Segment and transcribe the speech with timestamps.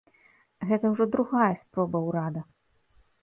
[0.69, 2.41] Гэта ўжо другая спроба ўрада.